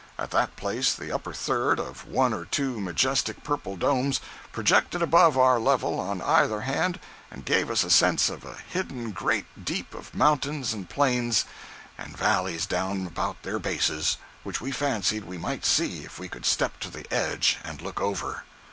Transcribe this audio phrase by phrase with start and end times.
[0.17, 4.19] At that place the upper third of one or two majestic purple domes
[4.51, 9.11] projected above our level on either hand and gave us a sense of a hidden
[9.11, 11.45] great deep of mountains and plains
[11.99, 16.47] and valleys down about their bases which we fancied we might see if we could
[16.47, 18.43] step to the edge and look over.